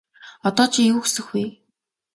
Одоо 0.49 0.65
чи 0.73 0.79
юу 0.93 1.01
хүсэх 1.03 1.27
вэ? 1.37 1.45